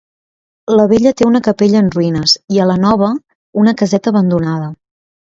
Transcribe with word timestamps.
La 0.77 0.85
vella 0.91 1.11
té 1.17 1.25
una 1.31 1.41
capella 1.47 1.83
en 1.85 1.91
ruïnes, 1.95 2.33
i 2.55 2.61
a 2.63 2.65
la 2.69 2.77
nova 2.85 3.11
una 3.65 3.75
caseta 3.83 4.13
abandonada. 4.15 4.71